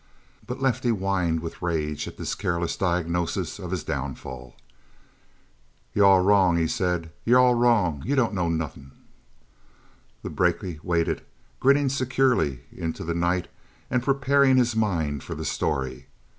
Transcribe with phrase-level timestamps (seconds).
[0.47, 4.55] But Lefty whined with rage at this careless diagnosis of his downfall.
[5.93, 7.11] "You're all wrong," he said.
[7.23, 8.01] "You're all wrong.
[8.03, 8.93] You don't know nothin'."
[10.23, 11.21] The brakie waited,
[11.59, 13.47] grinning securely into the night,
[13.91, 16.07] and preparing his mind for the story.